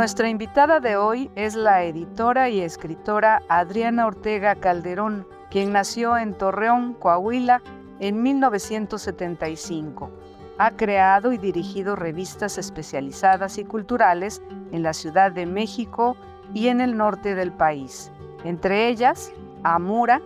[0.00, 6.32] Nuestra invitada de hoy es la editora y escritora Adriana Ortega Calderón, quien nació en
[6.32, 7.60] Torreón, Coahuila,
[7.98, 10.10] en 1975.
[10.56, 14.40] Ha creado y dirigido revistas especializadas y culturales
[14.72, 16.16] en la Ciudad de México
[16.54, 18.10] y en el norte del país,
[18.44, 19.30] entre ellas
[19.64, 20.22] Amura,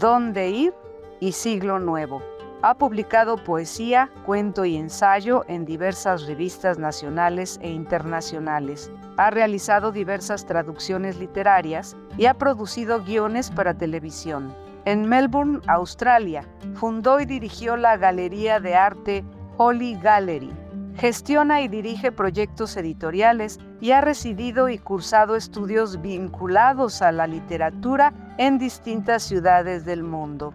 [0.00, 0.74] Dónde ir
[1.20, 2.20] y Siglo Nuevo.
[2.66, 8.90] Ha publicado poesía, cuento y ensayo en diversas revistas nacionales e internacionales.
[9.18, 14.54] Ha realizado diversas traducciones literarias y ha producido guiones para televisión.
[14.86, 19.24] En Melbourne, Australia, fundó y dirigió la Galería de Arte
[19.58, 20.50] Holy Gallery.
[20.96, 28.14] Gestiona y dirige proyectos editoriales y ha residido y cursado estudios vinculados a la literatura
[28.38, 30.54] en distintas ciudades del mundo.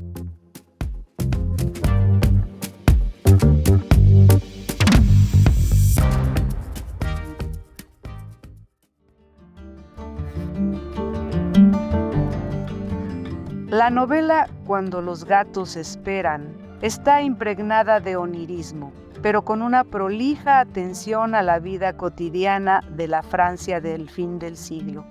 [13.91, 21.35] La novela Cuando los gatos esperan está impregnada de onirismo, pero con una prolija atención
[21.35, 25.03] a la vida cotidiana de la Francia del fin del siglo.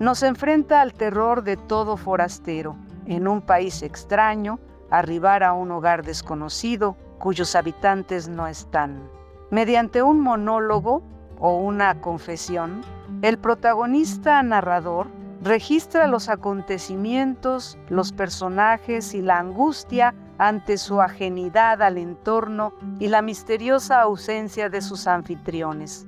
[0.00, 2.74] Nos enfrenta al terror de todo forastero,
[3.06, 4.58] en un país extraño,
[4.90, 9.08] arribar a un hogar desconocido cuyos habitantes no están.
[9.52, 11.04] Mediante un monólogo
[11.38, 12.80] o una confesión,
[13.22, 15.06] el protagonista narrador
[15.44, 23.20] registra los acontecimientos, los personajes y la angustia ante su ajenidad al entorno y la
[23.20, 26.06] misteriosa ausencia de sus anfitriones.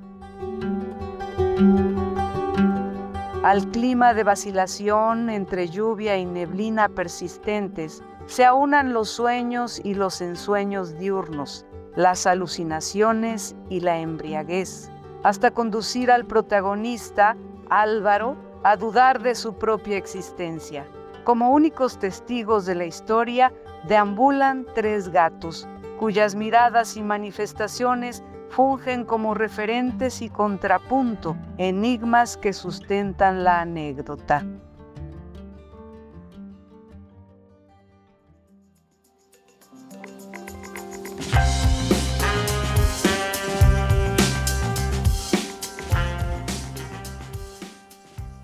[3.42, 10.22] Al clima de vacilación entre lluvia y neblina persistentes se aunan los sueños y los
[10.22, 14.90] ensueños diurnos, las alucinaciones y la embriaguez,
[15.22, 17.36] hasta conducir al protagonista,
[17.68, 20.86] Álvaro, a dudar de su propia existencia.
[21.24, 23.52] Como únicos testigos de la historia,
[23.88, 25.68] deambulan tres gatos,
[25.98, 34.44] cuyas miradas y manifestaciones fungen como referentes y contrapunto, enigmas que sustentan la anécdota.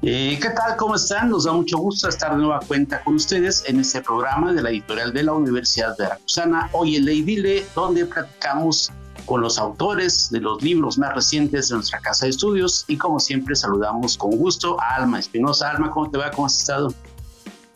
[0.05, 0.77] Eh, ¿Qué tal?
[0.77, 1.31] ¿Cómo están?
[1.31, 4.71] Nos da mucho gusto estar de nueva cuenta con ustedes en este programa de la
[4.71, 8.91] editorial de la Universidad de Veracruzana, hoy en Leidile, donde platicamos
[9.27, 13.21] con los autores de los libros más recientes de nuestra casa de estudios y como
[13.21, 15.71] siempre saludamos con gusto a Alma Espinosa.
[15.71, 16.33] Alma, ¿cómo te va?
[16.33, 16.93] ¿Cómo has estado?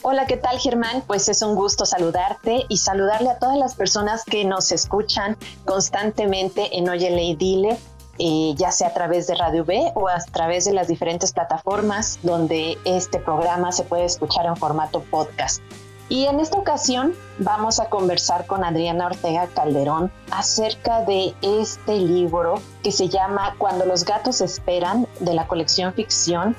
[0.03, 1.05] Hola, ¿qué tal Germán?
[1.07, 6.77] Pues es un gusto saludarte y saludarle a todas las personas que nos escuchan constantemente
[6.77, 7.79] en Oye Leidile
[8.19, 12.19] eh, ya sea a través de Radio B o a través de las diferentes plataformas
[12.23, 15.63] donde este programa se puede escuchar en formato podcast.
[16.09, 22.61] Y en esta ocasión vamos a conversar con Adriana Ortega Calderón acerca de este libro
[22.85, 26.55] que se llama Cuando los gatos esperan de la colección ficción.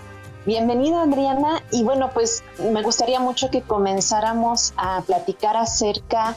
[0.46, 6.35] Bienvenida Adriana y bueno pues me gustaría mucho que comenzáramos a platicar acerca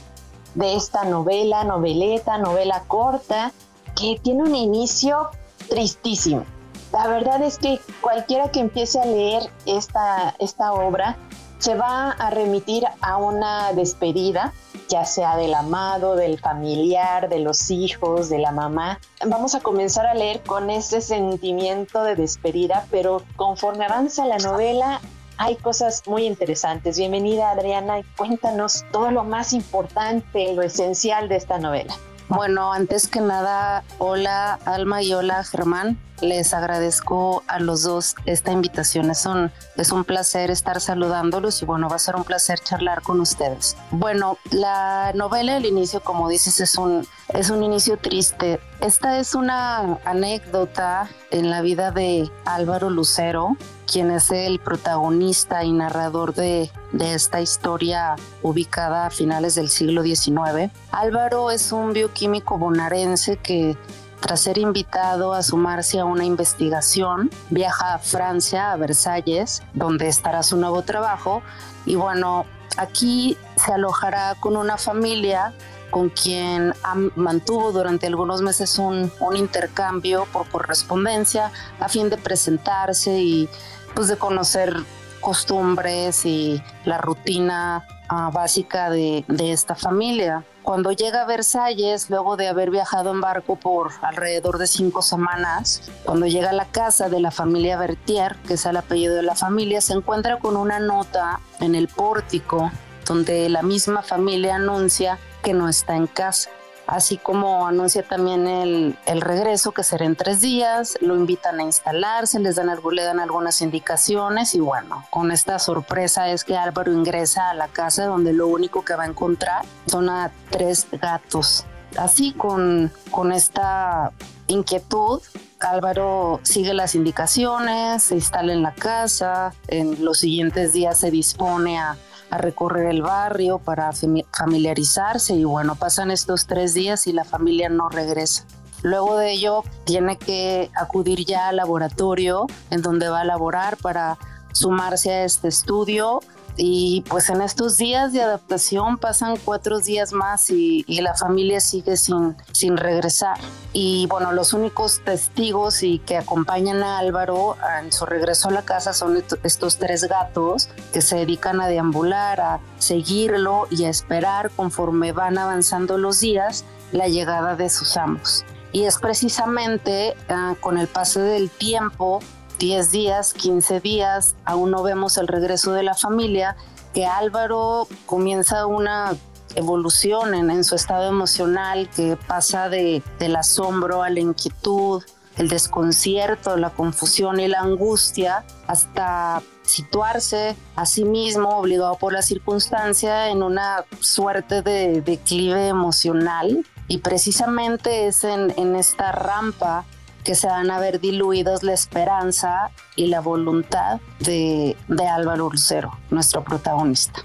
[0.55, 3.53] de esta novela, noveleta, novela corta
[4.01, 5.31] que tiene un inicio
[5.69, 6.45] tristísimo.
[6.93, 11.17] La verdad es que cualquiera que empiece a leer esta, esta obra
[11.59, 14.55] se va a remitir a una despedida,
[14.89, 18.99] ya sea del amado, del familiar, de los hijos, de la mamá.
[19.27, 25.01] Vamos a comenzar a leer con ese sentimiento de despedida, pero conforme avanza la novela
[25.37, 26.99] hay cosas muy interesantes.
[26.99, 31.95] Bienvenida Adriana y cuéntanos todo lo más importante, lo esencial de esta novela.
[32.31, 35.99] Bueno, antes que nada, hola Alma y hola Germán.
[36.21, 39.11] Les agradezco a los dos esta invitación.
[39.11, 43.03] Es un, es un placer estar saludándolos y bueno, va a ser un placer charlar
[43.03, 43.77] con ustedes.
[43.91, 48.61] Bueno, la novela, el inicio, como dices, es un, es un inicio triste.
[48.81, 53.57] Esta es una anécdota en la vida de Álvaro Lucero,
[53.91, 60.03] quien es el protagonista y narrador de, de esta historia ubicada a finales del siglo
[60.03, 60.71] XIX.
[60.93, 63.77] Álvaro es un bioquímico bonaerense que
[64.21, 70.43] tras ser invitado a sumarse a una investigación, viaja a Francia, a Versalles, donde estará
[70.43, 71.43] su nuevo trabajo.
[71.87, 72.45] Y bueno,
[72.77, 75.53] aquí se alojará con una familia
[75.91, 76.73] con quien
[77.17, 83.49] mantuvo durante algunos meses un, intercambio por correspondencia a fin de presentarse y
[83.95, 84.77] pues de conocer
[85.21, 90.45] costumbres y la rutina ah, básica de, de esta familia.
[90.63, 95.83] Cuando llega a Versalles, luego de haber viajado en barco por alrededor de cinco semanas,
[96.05, 99.35] cuando llega a la casa de la familia Bertier, que es el apellido de la
[99.35, 102.71] familia, se encuentra con una nota en el pórtico
[103.07, 106.51] donde la misma familia anuncia que no está en casa
[106.91, 112.41] así como anuncia también el, regreso que será en tres días, lo invitan a instalarse,
[112.41, 117.51] les dan le dan algunas indicaciones y bueno, con esta sorpresa es que Álvaro ingresa
[117.51, 121.65] a la casa donde lo único que va a encontrar son a tres gatos.
[121.97, 124.13] Así con, con esta
[124.49, 125.23] inquietud,
[125.61, 131.79] Álvaro sigue las indicaciones, se instala en la casa, en los siguientes días se dispone
[131.79, 131.97] a
[132.31, 137.69] a recorrer el barrio para familiarizarse y bueno, pasan estos tres días y la familia
[137.69, 138.45] no regresa.
[138.83, 144.17] Luego de ello tiene que acudir ya al laboratorio en donde va a laborar para
[144.53, 146.21] sumarse a este estudio
[146.57, 151.97] y pues en estos días de adaptación pasan cuatro días más y, la familia sigue
[151.97, 153.39] sin, sin regresar.
[153.73, 158.63] Y bueno, los únicos testigos y que acompañan a Álvaro en su regreso a la
[158.63, 164.51] casa son estos tres gatos que se dedican a deambular, a seguirlo y a esperar
[164.51, 168.45] conforme van avanzando los días la llegada de sus amos.
[168.73, 172.21] Y es precisamente ah, con el paso del tiempo
[172.61, 176.57] 10 días, 15 días, aún no vemos el regreso de la familia,
[176.93, 179.17] que Álvaro comienza una
[179.55, 185.03] evolución en, su estado emocional que pasa de, del asombro a la inquietud,
[185.39, 192.21] el desconcierto, la confusión y la angustia, hasta situarse a sí mismo, obligado por la
[192.21, 196.67] circunstancia, en una suerte de declive emocional.
[196.89, 199.87] Y precisamente es en, en esta rampa
[200.25, 205.99] que se van a ver diluidos la esperanza y la voluntad de, de Álvaro Lucero,
[206.11, 207.25] nuestro protagonista.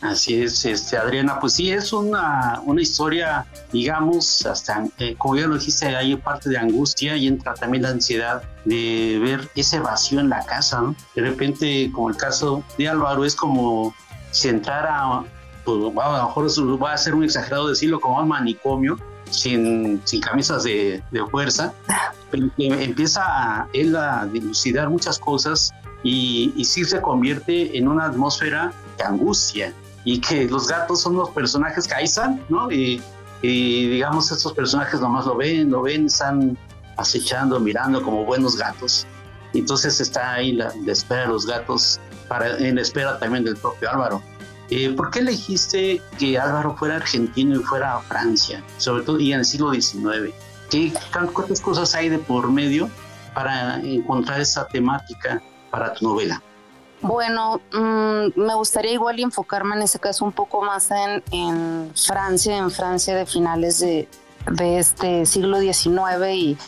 [0.00, 5.46] Así es, este, Adriana, pues sí, es una, una historia, digamos, hasta, eh, como ya
[5.46, 10.20] lo dijiste, hay parte de angustia y entra también la ansiedad de ver ese vacío
[10.20, 10.94] en la casa, ¿no?
[11.14, 13.94] De repente, como el caso de Álvaro, es como
[14.30, 15.22] si entrara,
[15.66, 18.98] pues, a lo mejor va a ser un exagerado decirlo, como un manicomio,
[19.30, 21.72] sin, sin camisas de, de fuerza,
[22.58, 25.72] empieza a, él a dilucidar muchas cosas
[26.02, 29.74] y, y sí se convierte en una atmósfera de angustia
[30.04, 32.70] y que los gatos son los personajes que ahí están, ¿no?
[32.70, 33.02] Y,
[33.42, 36.58] digamos, estos personajes nomás lo ven, lo ven, están
[36.96, 39.06] acechando, mirando como buenos gatos.
[39.54, 43.90] Entonces está ahí la, la espera de los gatos, para, en espera también del propio
[43.90, 44.22] Álvaro.
[44.70, 49.32] Eh, ¿Por qué elegiste que Álvaro fuera argentino y fuera a Francia, sobre todo y
[49.32, 50.32] en el siglo XIX?
[50.70, 50.92] ¿Qué,
[51.32, 52.88] ¿Cuántas cosas hay de por medio
[53.34, 56.40] para encontrar esa temática para tu novela?
[57.02, 62.56] Bueno, mm, me gustaría igual enfocarme en ese caso un poco más en, en Francia,
[62.56, 64.08] en Francia de finales de,
[64.52, 66.58] de, este siglo XIX y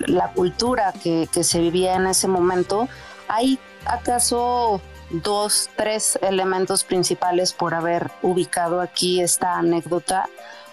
[0.00, 2.88] la cultura que, que se vivía en ese momento.
[3.28, 10.28] ¿Hay acaso dos, tres elementos principales por haber ubicado aquí esta anécdota.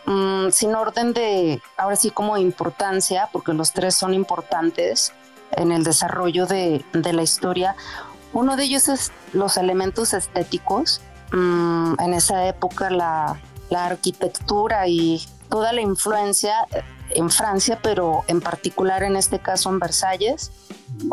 [0.06, 5.14] Mm, sin orden de, ahora sí como importancia, porque los tres son importantes
[5.52, 7.76] en el desarrollo de, la historia.
[8.34, 11.02] Uno de ellos es los elementos estéticos.
[11.32, 16.66] Mm, en esa época la, la arquitectura y toda la influencia
[17.14, 20.52] en Francia, pero en particular en este caso en Versalles.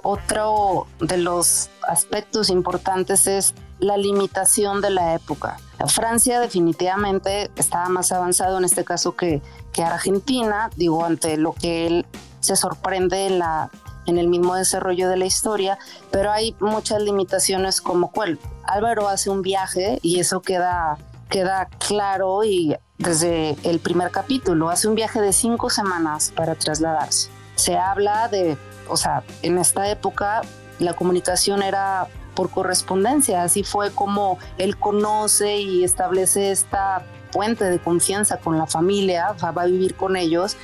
[0.03, 5.59] Otro de los aspectos importantes es la limitación de la época.
[5.89, 9.43] Francia definitivamente estaba más avanzado en este caso que,
[9.73, 12.07] que Argentina, digo, ante lo que él
[12.41, 13.71] se sorprende en, la,
[14.07, 15.79] en el mismo desarrollo de la historia,
[16.11, 18.39] pero hay muchas limitaciones como cuál.
[18.65, 20.97] Álvaro hace un viaje y eso queda,
[21.29, 24.69] queda claro y desde el primer capítulo.
[24.69, 27.31] Hace un viaje de cinco semanas para trasladarse.
[27.55, 28.57] Se habla de,
[28.89, 30.43] o sea, en esta época
[30.79, 37.81] la comunicación era por correspondencia, así fue como él conoce y establece esta puente de
[37.81, 40.57] confianza con la familia, va a vivir con ellos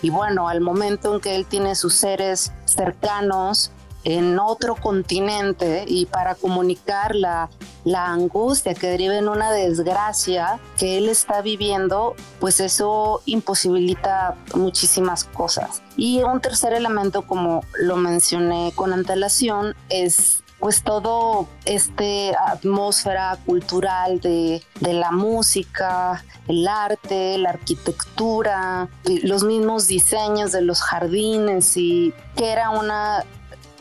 [0.00, 3.72] y bueno, al momento en que él tiene sus seres cercanos
[4.04, 7.50] en otro continente y para comunicar la,
[7.84, 15.24] la angustia que deriva en una desgracia que él está viviendo, pues eso imposibilita muchísimas
[15.24, 15.82] cosas.
[15.96, 24.20] Y un tercer elemento, como lo mencioné con antelación, es pues todo este atmósfera cultural
[24.20, 28.88] de, de, la música, el arte, la arquitectura,
[29.22, 33.24] los mismos diseños de los jardines y que era una,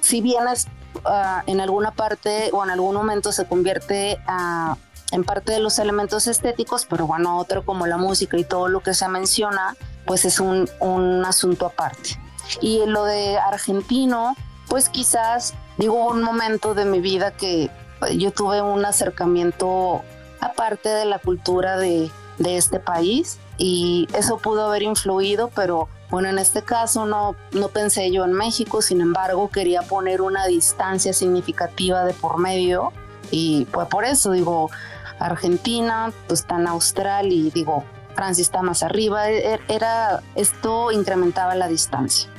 [0.07, 0.67] si bien es,
[1.03, 4.77] ah, en alguna parte o en algún momento se convierte a
[5.11, 8.81] en parte de los elementos estéticos, pero bueno, otro como la música y todo lo
[8.81, 12.19] que se menciona, pues es un, un asunto aparte.
[12.59, 14.35] Y lo de argentino,
[14.67, 17.69] pues quizás digo un momento de mi vida que
[18.17, 20.03] yo tuve un acercamiento
[20.41, 26.29] aparte de la cultura de, de este país y eso pudo haber influido, pero bueno,
[26.29, 31.13] en este caso no, no pensé yo en México, sin embargo quería poner una distancia
[31.13, 32.93] significativa de por medio
[33.29, 34.69] y pues por eso digo,
[35.19, 37.83] Argentina, pues está en Austral y digo,
[38.15, 42.29] Francia está más arriba, e, e, era, esto incrementaba la distancia.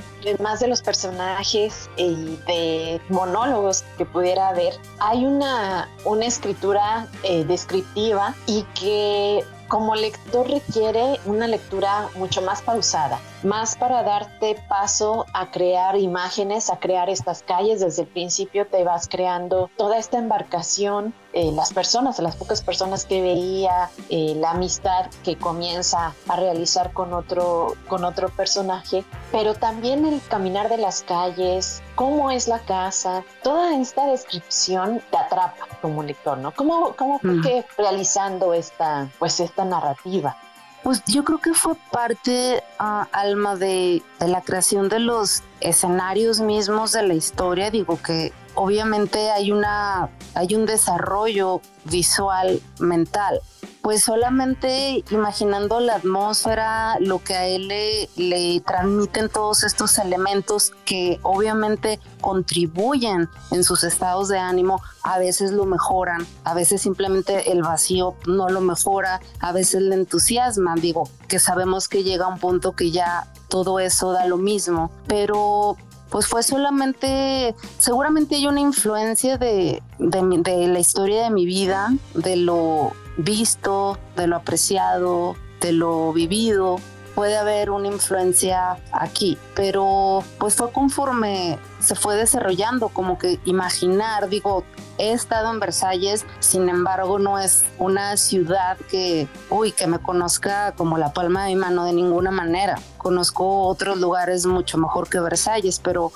[0.41, 7.45] Más de los personajes y de monólogos que pudiera haber, hay una, una escritura eh,
[7.45, 15.27] descriptiva y que como lector requiere una lectura mucho más pausada, más para darte paso
[15.35, 17.81] a crear imágenes, a crear estas calles.
[17.81, 23.05] Desde el principio te vas creando toda esta embarcación, eh, las personas, las pocas personas
[23.05, 29.55] que veía, eh, la amistad que comienza a realizar con otro, con otro personaje, pero
[29.55, 35.69] también el caminar de las calles, cómo es la casa, toda esta descripción te atrapa
[35.81, 36.51] como lector, ¿no?
[36.51, 37.43] ¿Cómo, cómo fue mm.
[37.43, 40.37] que realizando esta, pues esta narrativa?
[40.83, 46.41] Pues yo creo que fue parte, ah, Alma, de, de, la creación de los escenarios
[46.41, 47.71] mismos de la historia.
[47.71, 53.41] Digo que obviamente hay, una, hay un desarrollo visual mental.
[53.83, 61.19] Pues solamente imaginando la atmósfera, lo que a él le, transmiten todos estos elementos que
[61.23, 67.63] obviamente contribuyen en sus estados de ánimo, a veces lo mejoran, a veces simplemente el
[67.63, 72.73] vacío no lo mejora, a veces le entusiasma, digo, que sabemos que llega un punto
[72.73, 75.77] que ya todo eso da lo mismo, pero
[76.11, 82.37] pues fue solamente, seguramente hay una influencia de, de, la historia de mi vida, de
[82.37, 86.79] lo visto, de lo apreciado, de lo vivido,
[87.19, 94.29] puede haber una influencia aquí, pero pues fue conforme se fue desarrollando, como que imaginar,
[94.29, 94.63] digo,
[94.99, 100.77] he estado en Versalles, sin embargo no es una ciudad que, uy, que me conozca
[100.77, 102.79] como la palma de mi mano de ninguna manera.
[102.99, 106.13] Conozco otros lugares mucho mejor que Versalles, pero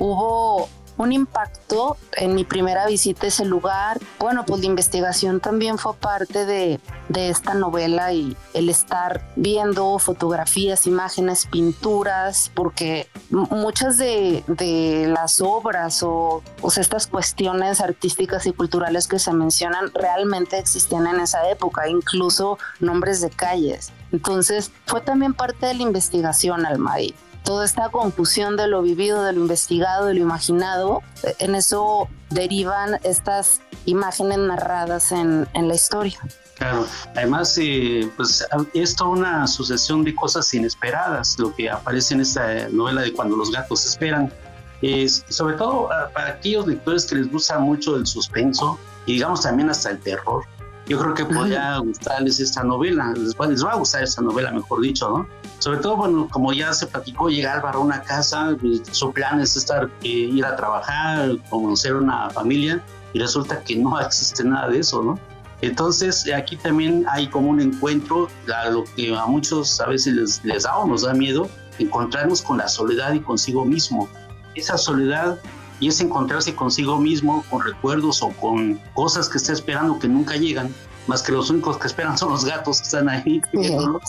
[0.00, 0.68] hubo
[1.02, 3.98] un impacto en mi primera visita a ese lugar.
[4.18, 9.98] Bueno, pues la investigación también fue parte de, de esta novela y el estar viendo
[9.98, 18.46] fotografías, imágenes, pinturas, porque muchas de, de las obras o, o sea, estas cuestiones artísticas
[18.46, 23.92] y culturales que se mencionan realmente existían en esa época, incluso nombres de calles.
[24.12, 29.32] Entonces fue también parte de la investigación, Almaí toda esta confusión de lo vivido, de
[29.32, 31.02] lo investigado, de lo imaginado,
[31.38, 36.18] en eso derivan estas imágenes narradas en, en la historia.
[36.56, 42.20] Claro, además, eh, pues es toda una sucesión de cosas inesperadas, lo que aparece en
[42.20, 44.32] esta novela de Cuando los gatos esperan.
[44.80, 49.42] Es, sobre todo ah, para aquellos lectores que les gusta mucho el suspenso y digamos
[49.42, 50.44] también hasta el terror,
[50.86, 54.50] yo creo que podría gustarles esta novela, les va, les va a gustar esta novela,
[54.50, 55.26] mejor dicho, ¿no?
[55.58, 59.56] Sobre todo, bueno, como ya se platicó, llegar a una casa, pues, su plan es
[59.56, 64.80] estar, eh, ir a trabajar, conocer una familia, y resulta que no existe nada de
[64.80, 65.18] eso, ¿no?
[65.60, 70.44] Entonces, aquí también hay como un encuentro, a lo que a muchos a veces les,
[70.44, 71.48] les da o nos da miedo,
[71.78, 74.08] encontrarnos con la soledad y consigo mismo.
[74.56, 75.38] Esa soledad
[75.82, 80.36] y es encontrarse consigo mismo con recuerdos o con cosas que está esperando que nunca
[80.36, 80.72] llegan,
[81.08, 83.42] más que los únicos que esperan son los gatos que están ahí.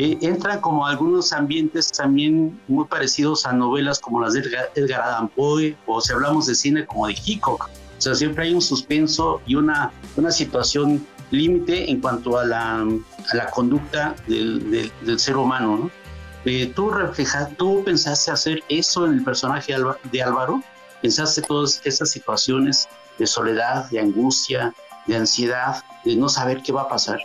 [0.00, 4.44] Eh, entran como algunos ambientes también muy parecidos a novelas como las de
[4.76, 7.68] Edgar, Allan Poe o si hablamos de cine como de Hitchcock.
[7.68, 12.82] O sea, siempre hay un suspenso y una, una situación límite en cuanto a la,
[12.82, 15.76] a la conducta del, del, ser humano.
[15.76, 15.90] ¿no?
[16.44, 19.74] Eh, ¿tú, reflejas, ¿Tú pensaste hacer eso en el personaje
[20.12, 20.62] de Álvaro?
[21.02, 22.88] ¿Pensaste todas esas situaciones
[23.18, 24.74] de soledad, de angustia,
[25.06, 27.20] de ansiedad, de no saber qué va a pasar?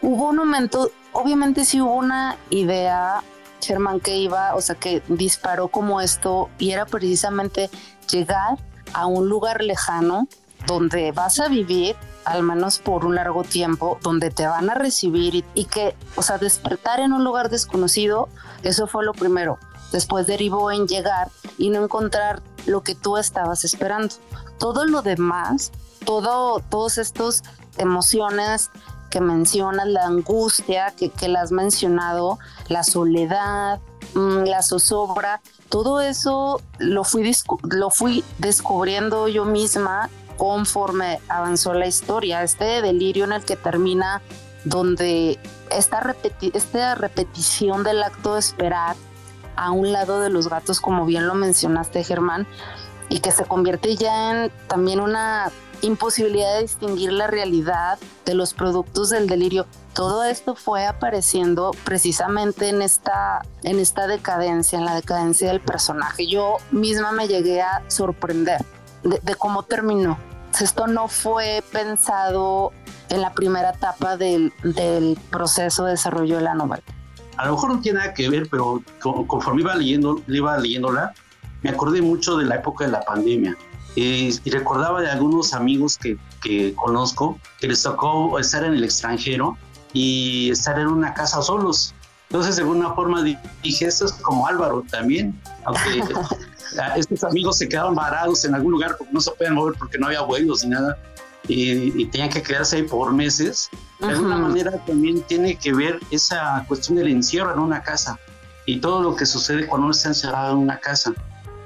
[0.00, 3.22] Hubo un momento, obviamente sí hubo una idea,
[3.60, 7.70] Sherman, que iba, o sea, que disparó como esto y era precisamente
[8.10, 8.58] llegar
[8.92, 10.28] a un lugar lejano
[10.66, 15.44] donde vas a vivir al menos por un largo tiempo, donde te van a recibir
[15.54, 18.28] y, que, o sea, despertar en un lugar desconocido,
[18.64, 19.58] eso fue lo primero.
[19.92, 24.14] Después derivó en llegar y no encontrar lo que tú estabas esperando.
[24.58, 25.72] Todo lo demás,
[26.04, 27.42] todo, todos estos
[27.78, 28.70] emociones
[29.10, 32.38] que mencionas, la angustia que, que has mencionado,
[32.68, 33.80] la soledad,
[34.14, 41.86] mm, la zozobra, todo eso lo fui, lo fui descubriendo yo misma conforme avanzó la
[41.86, 42.42] historia.
[42.42, 44.22] Este delirio en el que termina,
[44.64, 45.38] donde
[45.70, 46.14] esta,
[46.52, 48.96] esta repetición del acto de esperar
[49.56, 52.46] a un lado de los gatos, como bien lo mencionaste, Germán,
[53.08, 55.50] y que se convierte ya en también una
[55.82, 59.66] imposibilidad de distinguir la realidad de los productos del delirio.
[59.94, 66.26] Todo esto fue apareciendo precisamente en esta, en esta decadencia, en la decadencia del personaje.
[66.26, 68.64] Yo misma me llegué a sorprender
[69.02, 70.18] de, cómo terminó.
[70.60, 72.72] Esto no fue pensado
[73.08, 76.82] en la primera etapa del, del proceso de desarrollo de la novela.
[77.36, 78.82] A lo mejor no tiene nada que ver, pero
[79.26, 81.12] conforme iba, leyendo, iba leyéndola,
[81.62, 83.56] me acordé mucho de la época de la pandemia.
[83.94, 89.56] y recordaba de algunos amigos que, que, conozco que les tocó estar en el extranjero
[89.92, 91.94] y estar en una casa solos.
[92.28, 96.02] Entonces, de alguna forma dije, esto es como Álvaro también, aunque
[96.96, 100.06] estos amigos se quedaron varados en algún lugar porque no se pueden mover porque no
[100.06, 100.98] había vuelos ni nada
[101.48, 103.70] y, tenían que quedarse ahí por meses.
[103.98, 108.18] De alguna manera también tiene que ver esa cuestión del encierro en una casa
[108.66, 111.12] y todo lo que sucede cuando uno está encerrado en una casa.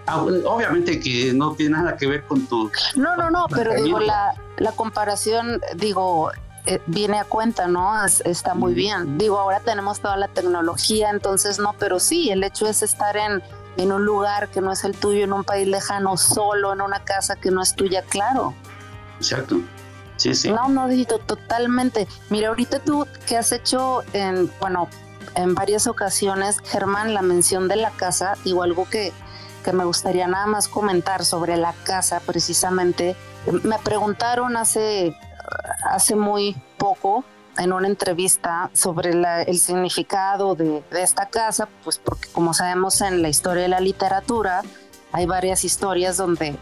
[0.06, 2.70] Ah, obviamente que no tiene nada que ver con tu...
[2.96, 6.30] No, no, no, pero digo, la, la comparación, digo,
[6.66, 7.92] eh, viene a cuenta, ¿no?
[8.04, 9.18] está muy bien.
[9.18, 13.42] Digo, ahora tenemos toda la tecnología, entonces no, pero sí, el hecho es estar en,
[13.76, 17.02] en un lugar que no es el tuyo, en un país lejano, solo, en una
[17.04, 18.54] casa que no es tuya, claro.
[19.20, 19.60] Exacto.
[20.16, 20.50] Sí, sí.
[20.50, 22.06] No, no, Dito, totalmente.
[22.28, 24.88] Mira, ahorita tú que has hecho en, bueno,
[25.34, 29.12] en varias ocasiones, Germán, la mención de la casa, digo algo que,
[29.64, 33.16] que me gustaría nada más comentar sobre la casa precisamente.
[33.62, 35.14] Me preguntaron hace
[35.84, 37.24] hace muy poco
[37.58, 43.28] en una entrevista sobre el significado de, esta casa, pues porque como sabemos en la
[43.28, 44.62] historia de la literatura
[45.12, 46.56] hay varias historias donde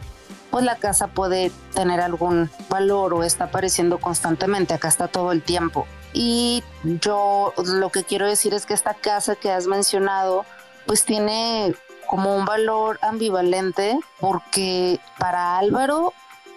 [0.50, 5.42] pues la casa puede tener algún valor o está apareciendo constantemente, acá está todo el
[5.42, 5.86] tiempo.
[6.12, 10.44] Y yo lo que quiero decir es que esta casa que has mencionado
[10.86, 11.74] pues tiene
[12.06, 16.14] como un valor ambivalente porque para Álvaro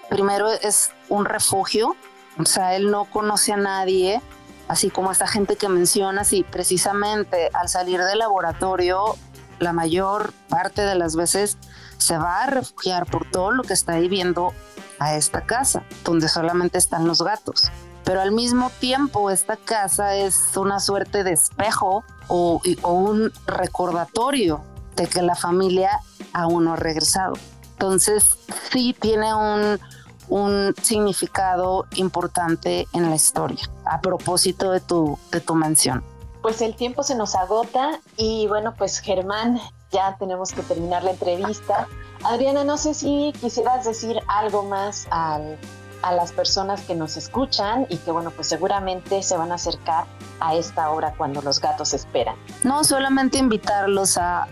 [0.09, 1.95] primero es un refugio
[2.39, 4.21] o sea, él no conoce a nadie,
[4.67, 9.17] así como esta gente que mencionas, y precisamente al salir del laboratorio,
[9.59, 11.57] la mayor parte de las veces
[12.01, 14.53] se va a refugiar por todo lo que está viviendo
[14.99, 17.71] a esta casa, donde solamente están los gatos.
[18.03, 24.63] Pero al mismo tiempo, esta casa es una suerte de espejo o, un recordatorio
[24.95, 25.99] de que la familia
[26.33, 27.33] aún no ha regresado.
[27.73, 28.37] Entonces,
[28.71, 29.79] sí tiene un,
[30.27, 36.03] un significado importante en la historia, a propósito de tu, de tu mención.
[36.41, 39.59] Pues el tiempo se nos agota y bueno, pues Germán,
[39.91, 41.87] ya tenemos que terminar la entrevista.
[42.23, 45.57] Adriana, no sé si quisieras decir algo más al
[46.01, 50.05] a las personas que nos escuchan y que bueno, pues seguramente se van a acercar
[50.39, 52.35] a esta obra cuando los gatos esperan.
[52.63, 54.47] No, solamente invitarlos a,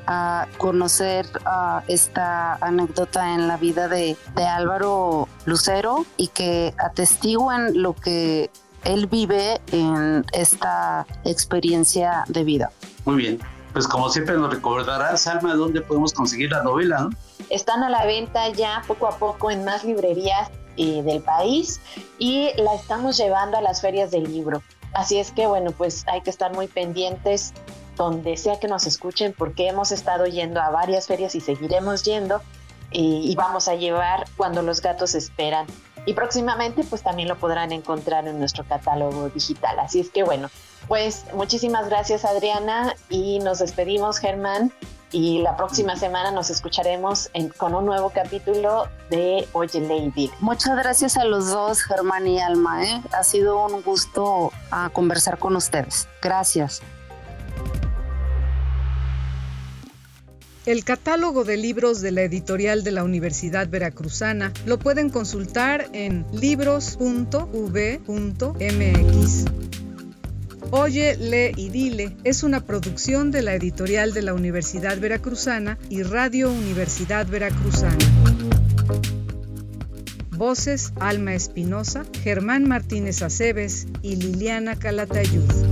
[0.58, 1.26] conocer
[1.88, 8.50] esta anécdota en la vida de, de Álvaro Lucero y que atestiguen lo que
[8.84, 12.72] él vive en esta experiencia de vida.
[13.06, 13.40] Muy bien,
[13.74, 17.10] pues como siempre nos recordarás, Alma, ¿dónde podemos conseguir la novela?
[17.50, 21.82] Están a la venta ya poco a poco en más librerías eh, del país
[22.18, 24.62] y la estamos llevando a las ferias del libro.
[24.94, 27.54] Así es que bueno, pues hay que estar muy pendientes
[27.96, 32.38] donde sea que nos escuchen porque hemos estado yendo a varias ferias y seguiremos yendo
[32.92, 35.68] eh, y vamos a llevar cuando los gatos esperan.
[36.06, 39.80] Y próximamente pues también lo podrán encontrar en nuestro catálogo digital.
[39.80, 40.50] Así es que bueno,
[40.88, 44.72] pues muchísimas gracias Adriana y nos despedimos Germán
[45.12, 50.32] y la próxima semana nos escucharemos con un nuevo capítulo de Oye Lady.
[50.40, 52.86] Muchas gracias a los dos, Germán y Alma.
[52.86, 53.02] ¿eh?
[53.12, 56.08] Ha sido un gusto ah, conversar con ustedes.
[56.22, 56.82] Gracias.
[60.70, 66.28] El catálogo de libros de la editorial de la Universidad Veracruzana lo pueden consultar en
[66.32, 66.96] libros.v.mx.
[70.70, 76.04] Oye, lee y dile es una producción de la editorial de la Universidad Veracruzana y
[76.04, 77.98] Radio Universidad Veracruzana.
[80.30, 85.69] Voces Alma Espinosa, Germán Martínez Aceves y Liliana Calatayud.